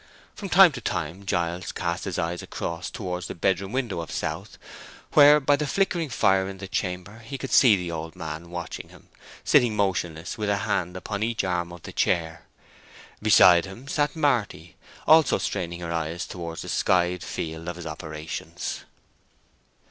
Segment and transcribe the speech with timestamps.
[0.33, 4.57] From time to time Giles cast his eyes across towards the bedroom window of South,
[5.13, 8.89] where, by the flickering fire in the chamber, he could see the old man watching
[8.89, 9.09] him,
[9.43, 12.47] sitting motionless with a hand upon each arm of the chair.
[13.21, 14.75] Beside him sat Marty,
[15.05, 18.85] also straining her eyes towards the skyey field of his operations.